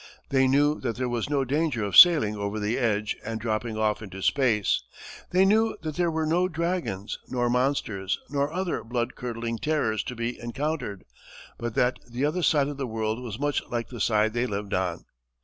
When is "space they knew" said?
4.23-5.77